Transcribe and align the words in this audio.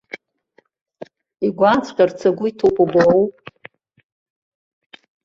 Игәааҵәҟьарц 1.45 2.19
агәы 2.29 2.45
иҭоуп 2.49 2.77
убауоу! 2.83 3.25